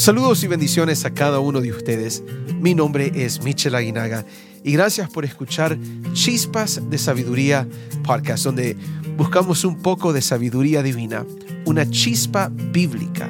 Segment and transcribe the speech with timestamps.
[0.00, 2.22] Saludos y bendiciones a cada uno de ustedes.
[2.58, 4.24] Mi nombre es Michel Aguinaga
[4.64, 5.76] y gracias por escuchar
[6.14, 7.68] Chispas de Sabiduría
[8.02, 8.78] Podcast, donde
[9.18, 11.26] buscamos un poco de sabiduría divina,
[11.66, 13.28] una chispa bíblica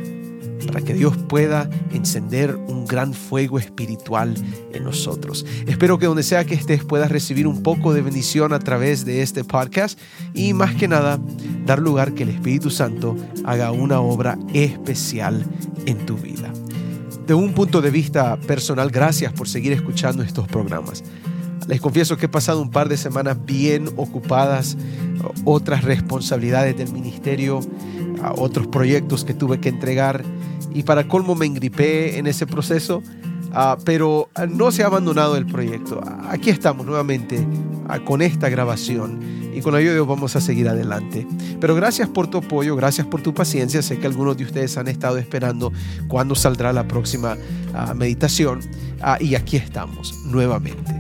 [0.69, 4.34] para que Dios pueda encender un gran fuego espiritual
[4.73, 5.45] en nosotros.
[5.66, 9.23] Espero que donde sea que estés puedas recibir un poco de bendición a través de
[9.23, 9.98] este podcast
[10.34, 11.18] y más que nada
[11.66, 15.45] dar lugar que el Espíritu Santo haga una obra especial
[15.87, 16.40] en tu vida.
[17.30, 21.05] De un punto de vista personal, gracias por seguir escuchando estos programas.
[21.69, 24.77] Les confieso que he pasado un par de semanas bien ocupadas,
[25.45, 27.61] otras responsabilidades del ministerio,
[28.34, 30.25] otros proyectos que tuve que entregar
[30.75, 33.01] y para colmo me engripé en ese proceso,
[33.53, 36.01] ah, pero no se ha abandonado el proyecto.
[36.29, 37.47] Aquí estamos nuevamente
[37.89, 39.21] ah, con esta grabación
[39.55, 41.27] y con Dios vamos a seguir adelante.
[41.61, 43.83] Pero gracias por tu apoyo, gracias por tu paciencia.
[43.83, 45.73] Sé que algunos de ustedes han estado esperando
[46.09, 47.37] cuándo saldrá la próxima
[47.75, 48.61] ah, meditación
[49.20, 50.92] y aquí estamos nuevamente.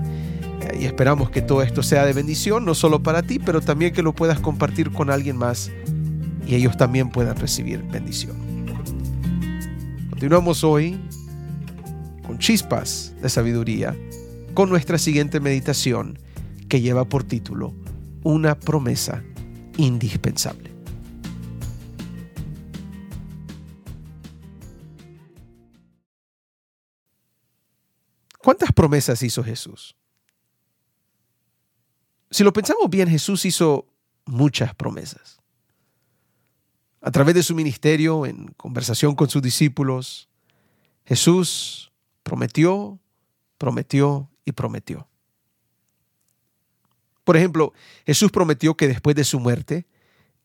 [0.62, 3.92] Eh, y esperamos que todo esto sea de bendición, no solo para ti, pero también
[3.92, 5.70] que lo puedas compartir con alguien más
[6.46, 8.36] y ellos también puedan recibir bendición.
[10.10, 11.00] Continuamos hoy
[12.30, 13.96] con chispas de sabiduría
[14.54, 16.16] con nuestra siguiente meditación
[16.68, 17.74] que lleva por título
[18.22, 19.24] Una promesa
[19.76, 20.70] indispensable.
[28.38, 29.96] ¿Cuántas promesas hizo Jesús?
[32.30, 33.88] Si lo pensamos bien, Jesús hizo
[34.24, 35.40] muchas promesas
[37.00, 40.28] a través de su ministerio, en conversación con sus discípulos,
[41.04, 41.89] Jesús
[42.30, 43.00] prometió,
[43.58, 45.08] prometió y prometió.
[47.24, 47.72] Por ejemplo,
[48.06, 49.88] Jesús prometió que después de su muerte,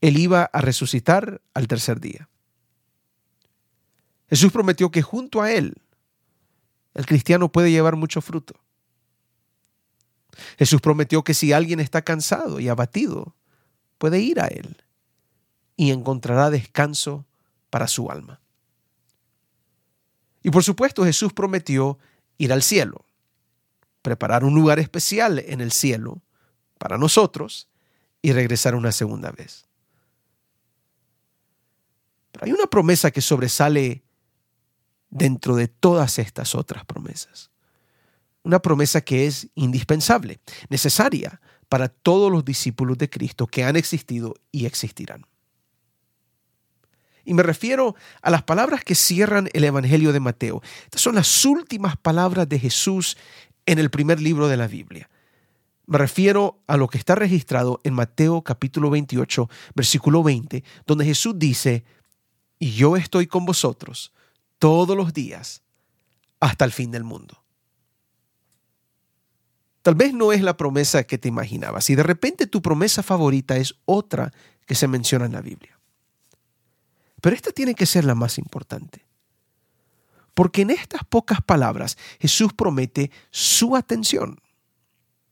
[0.02, 2.28] Él iba a resucitar al tercer día.
[4.28, 5.76] Jesús prometió que junto a Él,
[6.96, 8.56] el cristiano puede llevar mucho fruto.
[10.58, 13.36] Jesús prometió que si alguien está cansado y abatido,
[14.00, 14.82] puede ir a Él
[15.76, 17.28] y encontrará descanso
[17.70, 18.42] para su alma.
[20.46, 21.98] Y por supuesto Jesús prometió
[22.38, 23.04] ir al cielo,
[24.04, 26.22] preparar un lugar especial en el cielo
[26.78, 27.68] para nosotros
[28.22, 29.66] y regresar una segunda vez.
[32.32, 34.04] Pero hay una promesa que sobresale
[35.10, 37.50] dentro de todas estas otras promesas.
[38.44, 44.36] Una promesa que es indispensable, necesaria para todos los discípulos de Cristo que han existido
[44.52, 45.26] y existirán.
[47.26, 50.62] Y me refiero a las palabras que cierran el Evangelio de Mateo.
[50.84, 53.18] Estas son las últimas palabras de Jesús
[53.66, 55.10] en el primer libro de la Biblia.
[55.88, 61.34] Me refiero a lo que está registrado en Mateo capítulo 28, versículo 20, donde Jesús
[61.38, 61.84] dice,
[62.60, 64.14] y yo estoy con vosotros
[64.58, 65.64] todos los días
[66.40, 67.44] hasta el fin del mundo.
[69.82, 73.58] Tal vez no es la promesa que te imaginabas y de repente tu promesa favorita
[73.58, 74.34] es otra
[74.66, 75.75] que se menciona en la Biblia.
[77.26, 79.04] Pero esta tiene que ser la más importante.
[80.36, 84.40] Porque en estas pocas palabras Jesús promete su atención.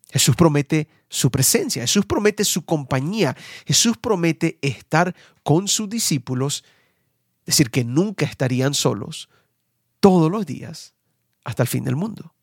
[0.09, 3.37] Jesús promete su presencia, Jesús promete su compañía,
[3.67, 6.63] Jesús promete estar con sus discípulos,
[7.45, 9.29] decir que nunca estarían solos
[9.99, 10.95] todos los días
[11.43, 12.33] hasta el fin del mundo.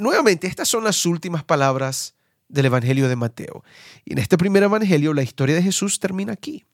[0.00, 2.14] Nuevamente, estas son las últimas palabras
[2.48, 3.62] del Evangelio de Mateo.
[4.06, 6.64] Y en este primer Evangelio la historia de Jesús termina aquí.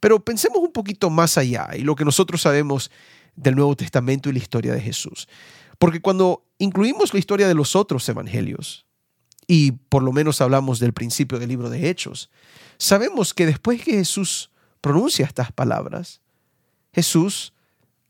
[0.00, 2.90] Pero pensemos un poquito más allá y lo que nosotros sabemos
[3.36, 5.28] del Nuevo Testamento y la historia de Jesús.
[5.78, 8.86] Porque cuando incluimos la historia de los otros evangelios,
[9.46, 12.30] y por lo menos hablamos del principio del libro de Hechos,
[12.78, 14.50] sabemos que después que Jesús
[14.80, 16.20] pronuncia estas palabras,
[16.92, 17.52] Jesús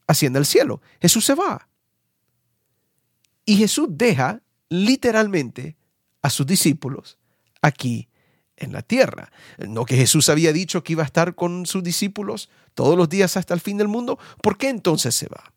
[0.07, 1.67] asciende al cielo, Jesús se va.
[3.47, 5.77] Y Jesús deja literalmente
[6.21, 7.19] a sus discípulos
[7.63, 8.10] aquí
[8.61, 9.33] en la tierra.
[9.59, 13.37] No que Jesús había dicho que iba a estar con sus discípulos todos los días
[13.37, 14.19] hasta el fin del mundo.
[14.43, 15.53] ¿Por qué entonces se va?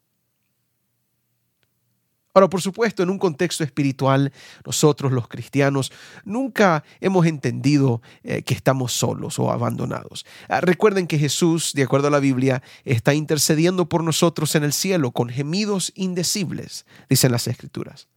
[2.36, 4.34] Ahora, por supuesto, en un contexto espiritual,
[4.66, 5.92] nosotros los cristianos
[6.26, 10.26] nunca hemos entendido eh, que estamos solos o abandonados.
[10.50, 14.74] Ah, recuerden que Jesús, de acuerdo a la Biblia, está intercediendo por nosotros en el
[14.74, 18.08] cielo con gemidos indecibles, dicen las Escrituras.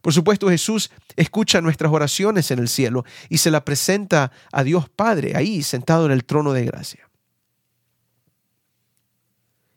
[0.00, 4.88] Por supuesto, Jesús escucha nuestras oraciones en el cielo y se la presenta a Dios
[4.88, 7.08] Padre ahí sentado en el trono de gracia.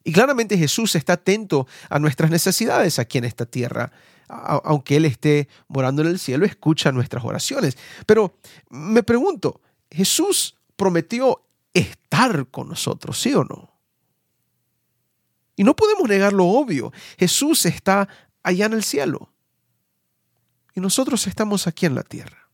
[0.03, 3.91] Y claramente Jesús está atento a nuestras necesidades aquí en esta tierra.
[4.27, 7.77] Aunque Él esté morando en el cielo, escucha nuestras oraciones.
[8.05, 8.37] Pero
[8.69, 9.61] me pregunto,
[9.93, 13.71] ¿Jesús prometió estar con nosotros, sí o no?
[15.55, 16.91] Y no podemos negar lo obvio.
[17.17, 18.09] Jesús está
[18.41, 19.32] allá en el cielo.
[20.73, 22.49] Y nosotros estamos aquí en la tierra.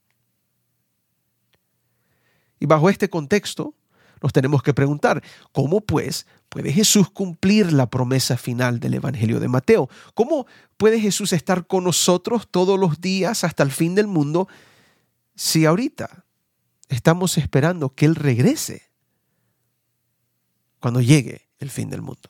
[2.60, 3.74] Y bajo este contexto,
[4.22, 9.48] nos tenemos que preguntar, ¿cómo pues puede Jesús cumplir la promesa final del Evangelio de
[9.48, 9.90] Mateo?
[10.14, 10.46] ¿Cómo
[10.76, 14.48] puede Jesús estar con nosotros todos los días hasta el fin del mundo
[15.36, 16.26] si ahorita
[16.90, 18.90] estamos esperando que Él regrese
[20.80, 22.30] cuando llegue el fin del mundo?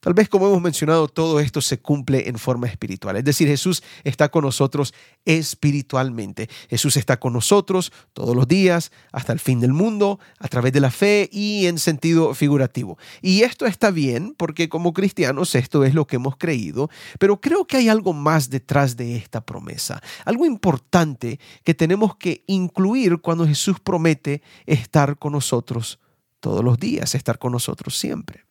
[0.00, 3.16] Tal vez como hemos mencionado, todo esto se cumple en forma espiritual.
[3.16, 6.48] Es decir, Jesús está con nosotros espiritualmente.
[6.70, 10.80] Jesús está con nosotros todos los días, hasta el fin del mundo, a través de
[10.80, 12.96] la fe y en sentido figurativo.
[13.22, 17.66] Y esto está bien porque como cristianos esto es lo que hemos creído, pero creo
[17.66, 20.00] que hay algo más detrás de esta promesa.
[20.24, 25.98] Algo importante que tenemos que incluir cuando Jesús promete estar con nosotros
[26.40, 28.44] todos los días, estar con nosotros siempre.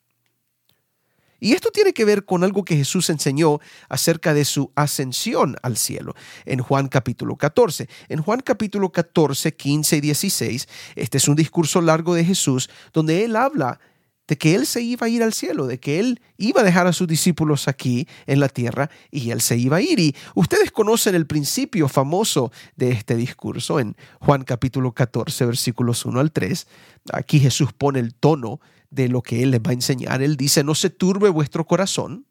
[1.40, 5.78] Y esto tiene que ver con algo que Jesús enseñó acerca de su ascensión al
[5.78, 7.88] cielo en Juan capítulo 14.
[8.10, 13.24] En Juan capítulo 14, 15 y 16, este es un discurso largo de Jesús donde
[13.24, 13.80] él habla
[14.28, 16.86] de que él se iba a ir al cielo, de que él iba a dejar
[16.86, 20.00] a sus discípulos aquí en la tierra y él se iba a ir.
[20.00, 26.20] Y ustedes conocen el principio famoso de este discurso en Juan capítulo 14, versículos 1
[26.20, 26.68] al 3.
[27.14, 30.22] Aquí Jesús pone el tono de lo que Él les va a enseñar.
[30.22, 32.26] Él dice, no se turbe vuestro corazón.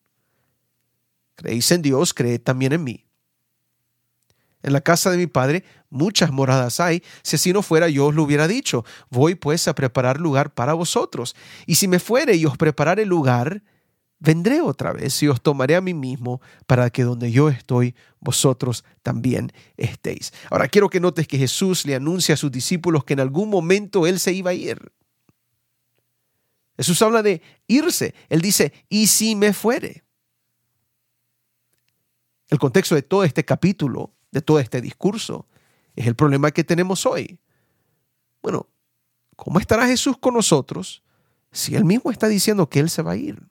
[1.34, 3.04] Creéis en Dios, creed también en mí.
[4.62, 7.02] En la casa de mi Padre muchas moradas hay.
[7.22, 8.84] Si así no fuera, yo os lo hubiera dicho.
[9.10, 11.36] Voy pues a preparar lugar para vosotros.
[11.66, 13.62] Y si me fuere y os preparare lugar,
[14.18, 18.84] vendré otra vez y os tomaré a mí mismo para que donde yo estoy, vosotros
[19.02, 20.32] también estéis.
[20.50, 24.06] Ahora quiero que notes que Jesús le anuncia a sus discípulos que en algún momento
[24.06, 24.92] Él se iba a ir.
[26.76, 28.14] Jesús habla de irse.
[28.28, 30.05] Él dice, ¿y si me fuere?
[32.49, 35.46] El contexto de todo este capítulo, de todo este discurso,
[35.94, 37.40] es el problema que tenemos hoy.
[38.43, 38.69] Bueno,
[39.34, 41.02] ¿cómo estará Jesús con nosotros
[41.50, 43.43] si Él mismo está diciendo que Él se va a ir?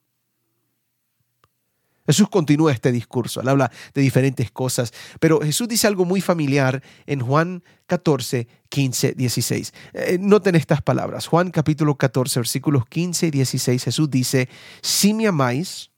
[2.06, 6.84] Jesús continúa este discurso, él habla de diferentes cosas, pero Jesús dice algo muy familiar
[7.08, 9.74] en Juan 14, 15, 16.
[10.20, 11.26] noten estas palabras.
[11.28, 14.50] Juan capítulo 14, versículos 15 y 16, Jesús dice,
[14.82, 15.90] si me amáis,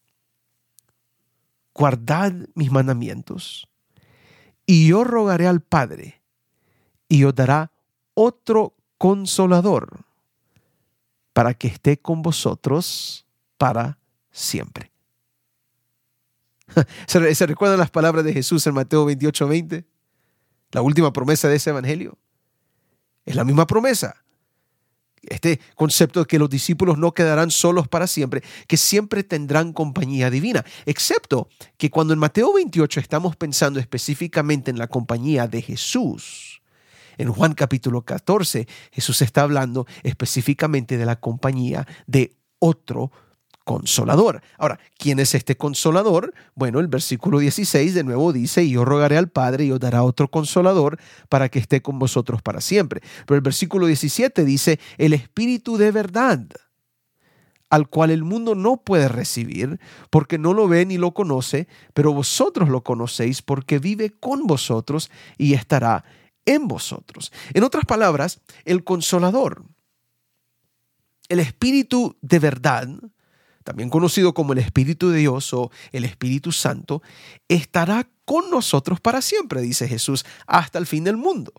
[1.74, 3.68] guardad mis mandamientos,
[4.66, 6.22] y yo rogaré al Padre,
[7.10, 7.72] y os dará
[8.14, 10.06] otro consolador,
[11.34, 13.28] para que esté con vosotros
[13.58, 14.00] para
[14.32, 14.92] siempre
[17.08, 19.86] ¿Se, recuerdan las palabras de Jesús en Mateo 28, 20?
[20.72, 22.18] La última promesa de ese evangelio.
[23.26, 24.24] Es la misma promesa.
[25.22, 30.30] Este concepto de que los discípulos no quedarán solos para siempre, que siempre tendrán compañía
[30.30, 36.62] divina, excepto que cuando en Mateo 28 estamos pensando específicamente en la compañía de Jesús,
[37.18, 43.12] en Juan capítulo 14 Jesús está hablando específicamente de la compañía de otro
[43.68, 44.42] consolador.
[44.58, 46.34] Ahora, ¿quién es este consolador?
[46.56, 50.04] Bueno, el versículo 16 de nuevo dice, y yo rogaré al Padre y os dará
[50.04, 50.98] otro consolador
[51.28, 53.02] para que esté con vosotros para siempre.
[53.26, 56.48] Pero el versículo 17 dice, el Espíritu de verdad
[57.70, 62.14] al cual el mundo no puede recibir, porque no lo ve ni lo conoce, pero
[62.14, 66.06] vosotros lo conocéis porque vive con vosotros y estará
[66.46, 67.34] en vosotros.
[67.54, 69.66] En otras palabras, el consolador,
[71.28, 72.88] el Espíritu de verdad,
[73.68, 77.02] también conocido como el Espíritu de Dios o el Espíritu Santo,
[77.50, 81.52] estará con nosotros para siempre, dice Jesús, hasta el fin del mundo.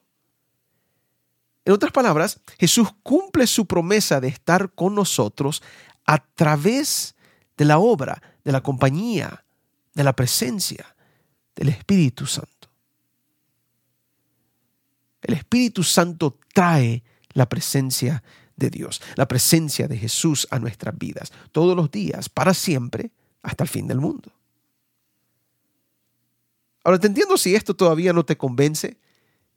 [1.66, 5.62] En otras palabras, Jesús cumple su promesa de estar con nosotros
[6.06, 7.14] a través
[7.58, 9.44] de la obra, de la compañía,
[9.92, 10.96] de la presencia
[11.54, 12.70] del Espíritu Santo.
[15.20, 17.02] El Espíritu Santo trae
[17.34, 22.52] la presencia de Dios, la presencia de Jesús a nuestras vidas, todos los días, para
[22.52, 23.12] siempre,
[23.42, 24.32] hasta el fin del mundo.
[26.84, 28.98] Ahora te entiendo si esto todavía no te convence,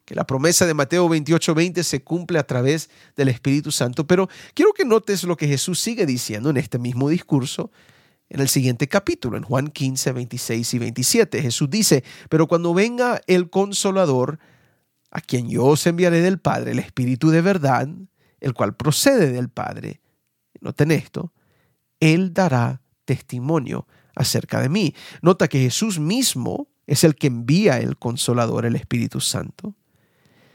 [0.05, 4.73] que la promesa de Mateo 28:20 se cumple a través del Espíritu Santo, pero quiero
[4.73, 7.71] que notes lo que Jesús sigue diciendo en este mismo discurso
[8.31, 11.41] en el siguiente capítulo, en Juan 15, 26 y 27.
[11.41, 14.39] Jesús dice, pero cuando venga el consolador,
[15.11, 17.89] a quien yo os enviaré del Padre, el Espíritu de verdad,
[18.41, 20.01] el cual procede del Padre,
[20.59, 21.31] noten esto,
[21.99, 24.93] Él dará testimonio acerca de mí.
[25.21, 29.75] Nota que Jesús mismo es el que envía el consolador, el Espíritu Santo.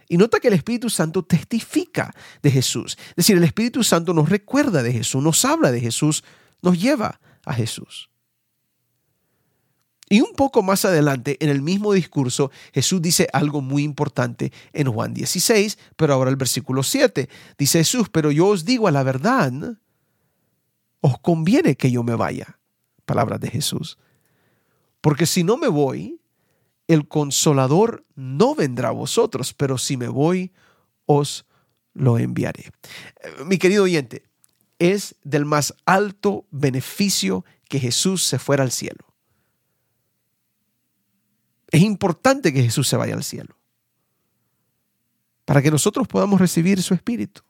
[0.09, 2.13] Y nota que el Espíritu Santo testifica
[2.43, 2.97] de Jesús.
[3.11, 6.23] Es decir, el Espíritu Santo nos recuerda de Jesús, nos habla de Jesús,
[6.63, 8.11] nos lleva a Jesús.
[10.09, 14.93] Y un poco más adelante, en el mismo discurso, Jesús dice algo muy importante en
[14.93, 17.29] Juan 16, pero ahora el versículo 7.
[17.59, 19.53] Dice Jesús, pero yo os digo a la verdad,
[21.01, 22.59] os conviene que yo me vaya.
[23.05, 23.99] Palabras de Jesús.
[25.01, 26.21] Porque si no me voy,
[26.87, 30.53] el consolador no vendrá a vosotros, pero si me voy,
[31.07, 31.47] os
[31.95, 32.71] lo enviaré.
[33.23, 34.25] Eh, mi querido oyente,
[34.79, 39.16] es del más alto beneficio que Jesús se fuera al cielo.
[41.77, 43.55] Es importante que Jesús se vaya al cielo
[45.45, 47.43] para que nosotros podamos recibir su Espíritu.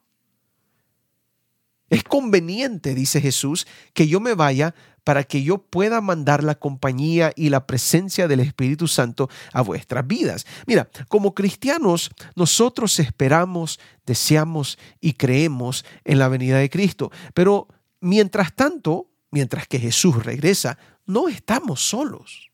[1.88, 7.32] Es conveniente, dice Jesús, que yo me vaya para que yo pueda mandar la compañía
[7.36, 10.44] y la presencia del Espíritu Santo a vuestras vidas.
[10.66, 17.68] Mira, como cristianos, nosotros esperamos, deseamos y creemos en la venida de Cristo, pero
[18.00, 22.50] mientras tanto, mientras que Jesús regresa, no estamos solos.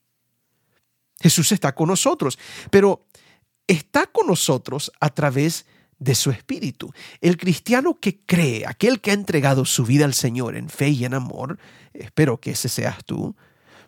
[1.23, 2.37] Jesús está con nosotros,
[2.69, 3.07] pero
[3.65, 5.65] está con nosotros a través
[5.97, 6.93] de su espíritu.
[7.21, 11.05] El cristiano que cree, aquel que ha entregado su vida al Señor en fe y
[11.05, 11.59] en amor,
[11.93, 13.37] espero que ese seas tú,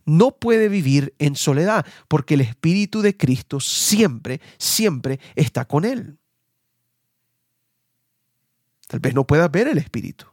[0.05, 6.17] no puede vivir en soledad, porque el espíritu de Cristo siempre, siempre está con él.
[8.87, 10.25] Tal vez no puedas ver el espíritu.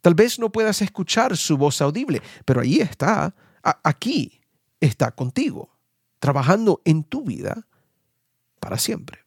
[0.00, 3.34] Tal vez no puedas escuchar su voz audible, pero ahí está,
[3.82, 4.41] aquí
[4.82, 5.70] está contigo,
[6.18, 7.66] trabajando en tu vida
[8.60, 9.20] para siempre.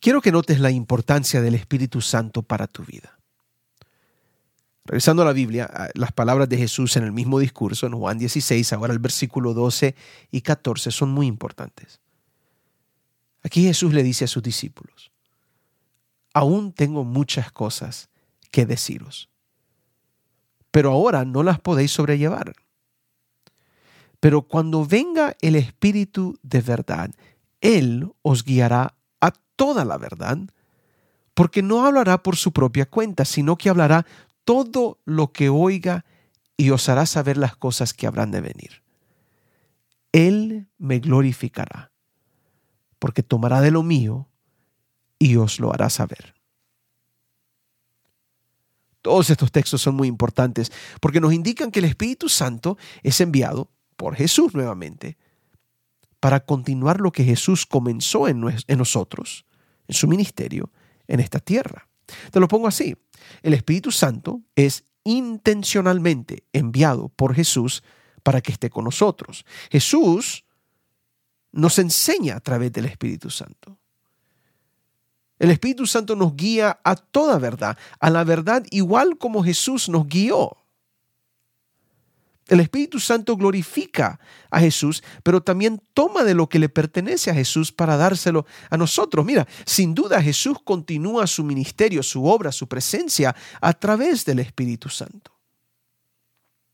[0.00, 3.18] Quiero que notes la importancia del Espíritu Santo para tu vida.
[4.84, 8.72] Regresando a la Biblia, las palabras de Jesús en el mismo discurso, en Juan 16,
[8.72, 9.94] ahora el versículo 12
[10.30, 12.00] y 14, son muy importantes.
[13.42, 15.10] Aquí Jesús le dice a sus discípulos,
[16.32, 18.08] aún tengo muchas cosas
[18.50, 19.28] que deciros,
[20.70, 22.54] pero ahora no las podéis sobrellevar.
[24.20, 27.10] Pero cuando venga el Espíritu de verdad,
[27.60, 28.94] Él os guiará
[29.58, 30.38] toda la verdad,
[31.34, 34.06] porque no hablará por su propia cuenta, sino que hablará
[34.44, 36.04] todo lo que oiga
[36.56, 38.82] y os hará saber las cosas que habrán de venir.
[40.12, 41.90] Él me glorificará,
[43.00, 44.28] porque tomará de lo mío
[45.18, 46.34] y os lo hará saber.
[49.02, 50.70] Todos estos textos son muy importantes
[51.00, 55.18] porque nos indican que el Espíritu Santo es enviado por Jesús nuevamente
[56.20, 59.44] para continuar lo que Jesús comenzó en, nosotros
[59.88, 60.70] en su ministerio
[61.08, 61.88] en esta tierra.
[62.30, 62.96] Te lo pongo así.
[63.42, 67.82] El Espíritu Santo es intencionalmente enviado por Jesús
[68.22, 69.44] para que esté con nosotros.
[69.68, 70.44] Jesús
[71.50, 73.78] nos enseña a través del Espíritu Santo.
[75.40, 80.06] El Espíritu Santo nos guía a toda verdad, a la verdad igual como Jesús nos
[80.06, 80.56] guió.
[82.48, 84.18] El Espíritu Santo glorifica
[84.50, 88.78] a Jesús, pero también toma de lo que le pertenece a Jesús para dárselo a
[88.78, 89.24] nosotros.
[89.24, 94.88] Mira, sin duda Jesús continúa su ministerio, su obra, su presencia a través del Espíritu
[94.88, 95.30] Santo.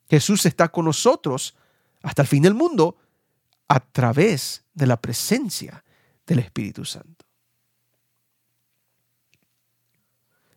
[0.08, 1.56] Jesús está con nosotros
[2.02, 2.96] hasta el fin del mundo
[3.66, 5.84] a través de la presencia
[6.24, 7.23] del Espíritu Santo.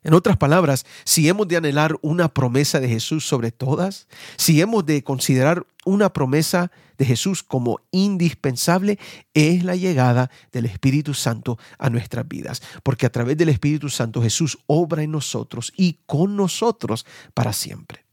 [0.03, 4.85] En otras palabras, si hemos de anhelar una promesa de Jesús sobre todas, si hemos
[4.85, 8.99] de considerar una promesa de Jesús como indispensable,
[9.33, 12.61] es la llegada del Espíritu Santo a nuestras vidas.
[12.83, 18.06] Porque a través del Espíritu Santo Jesús obra en nosotros y con nosotros para siempre.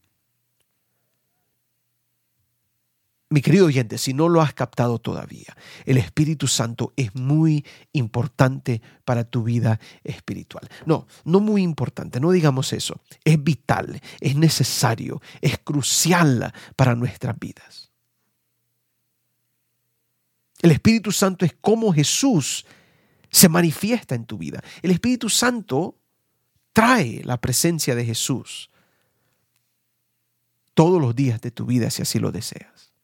[3.35, 8.81] Mi querido oyente, si no lo has captado todavía, el Espíritu Santo es muy importante
[9.03, 10.69] para tu vida espiritual.
[10.85, 13.01] No, no muy importante, no digamos eso.
[13.25, 17.91] Es vital, es necesario, es crucial para nuestras vidas.
[20.61, 22.65] El Espíritu Santo es como Jesús
[23.29, 24.63] se manifiesta en tu vida.
[24.81, 25.97] El Espíritu Santo
[26.71, 28.69] trae la presencia de Jesús
[30.73, 32.94] todos los días de tu vida si así lo deseas.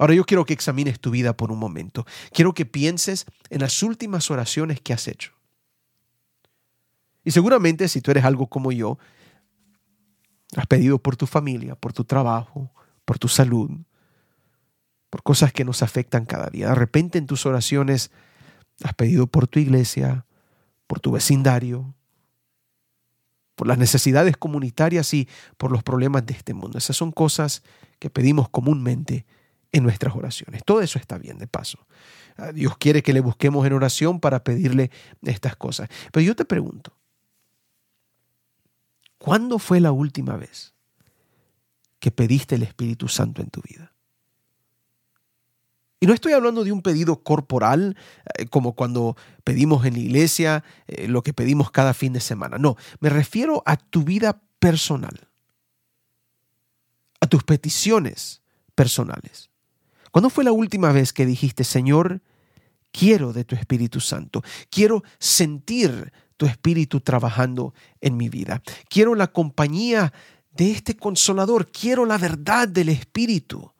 [0.00, 2.06] Ahora yo quiero que examines tu vida por un momento.
[2.32, 5.32] Quiero que pienses en las últimas oraciones que has hecho.
[7.22, 8.96] Y seguramente si tú eres algo como yo,
[10.56, 12.72] has pedido por tu familia, por tu trabajo,
[13.04, 13.70] por tu salud,
[15.10, 16.70] por cosas que nos afectan cada día.
[16.70, 18.10] De repente en tus oraciones
[18.82, 20.24] has pedido por tu iglesia,
[20.86, 21.92] por tu vecindario,
[23.54, 25.28] por las necesidades comunitarias y
[25.58, 26.78] por los problemas de este mundo.
[26.78, 27.62] Esas son cosas
[27.98, 29.26] que pedimos comúnmente
[29.72, 30.62] en nuestras oraciones.
[30.64, 31.86] Todo eso está bien de paso.
[32.36, 34.90] Ah, Dios quiere que le busquemos en oración para pedirle
[35.22, 35.88] estas cosas.
[36.12, 36.96] Pero yo te pregunto,
[39.18, 40.74] ¿cuándo fue la última vez
[41.98, 43.92] que pediste el Espíritu Santo en tu vida?
[46.02, 47.94] Y no estoy hablando de un pedido corporal,
[48.38, 52.56] eh, como cuando pedimos en la iglesia eh, lo que pedimos cada fin de semana.
[52.56, 55.28] No, me refiero a tu vida personal,
[57.20, 58.40] a tus peticiones
[58.74, 59.49] personales.
[60.10, 62.20] ¿Cuándo fue la última vez que dijiste, Señor,
[62.90, 64.42] quiero de tu Espíritu Santo?
[64.70, 68.62] Quiero sentir tu Espíritu trabajando en mi vida.
[68.88, 70.12] Quiero la compañía
[70.52, 71.70] de este consolador.
[71.70, 73.72] Quiero la verdad del Espíritu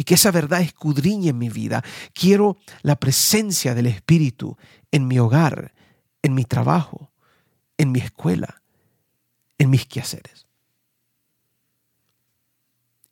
[0.00, 1.84] y que esa verdad escudriñe en mi vida.
[2.14, 4.56] Quiero la presencia del Espíritu
[4.90, 5.74] en mi hogar,
[6.22, 7.12] en mi trabajo,
[7.76, 8.62] en mi escuela,
[9.58, 10.46] en mis quehaceres.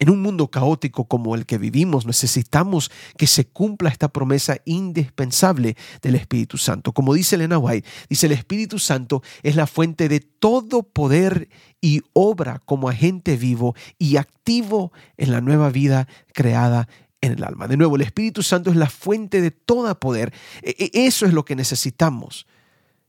[0.01, 5.77] En un mundo caótico como el que vivimos, necesitamos que se cumpla esta promesa indispensable
[6.03, 6.93] del Espíritu Santo.
[6.93, 11.49] Como dice Elena White, dice el Espíritu Santo es la fuente de todo poder
[11.81, 16.89] y obra como agente vivo y activo en la nueva vida creada
[17.21, 17.67] en el alma.
[17.67, 20.33] De nuevo, el Espíritu Santo es la fuente de todo poder.
[20.63, 22.47] E, e, eso es lo que necesitamos,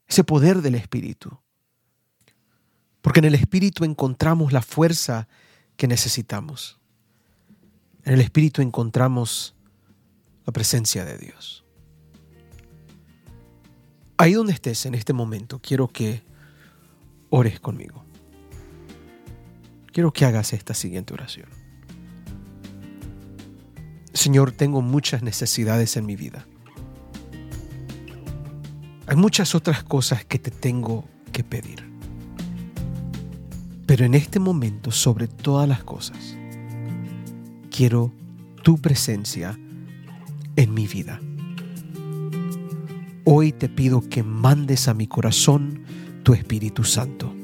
[0.08, 1.40] ese poder del Espíritu.
[3.02, 5.28] Porque en el Espíritu encontramos la fuerza
[5.80, 6.78] que necesitamos.
[8.04, 9.56] En el Espíritu encontramos
[10.46, 11.64] la presencia de Dios.
[14.18, 16.22] Ahí donde estés en este momento, quiero que
[17.30, 18.04] ores conmigo.
[19.94, 21.48] Quiero que hagas esta siguiente oración.
[24.12, 26.46] Señor, tengo muchas necesidades en mi vida.
[29.08, 31.89] Hay muchas otras cosas que te tengo que pedir.
[34.00, 36.38] Pero en este momento, sobre todas las cosas,
[37.70, 38.14] quiero
[38.64, 39.60] tu presencia
[40.56, 41.20] en mi vida.
[43.26, 45.82] Hoy te pido que mandes a mi corazón
[46.24, 47.36] tu Espíritu Santo.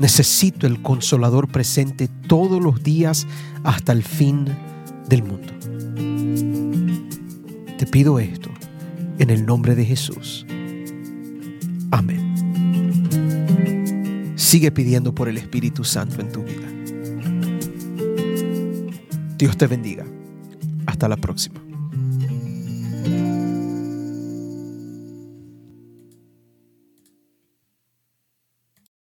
[0.00, 3.28] Necesito el consolador presente todos los días
[3.62, 4.46] hasta el fin
[5.08, 5.52] del mundo.
[7.78, 8.50] Te pido esto
[9.20, 10.44] en el nombre de Jesús.
[14.54, 16.68] Sigue pidiendo por el Espíritu Santo en tu vida.
[19.36, 20.06] Dios te bendiga.
[20.86, 21.63] Hasta la próxima.